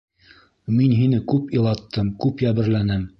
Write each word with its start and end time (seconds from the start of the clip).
Мин 0.77 0.95
һине 1.01 1.19
күп 1.33 1.53
илаттым, 1.59 2.09
күп 2.25 2.43
йәберләнем. 2.49 3.07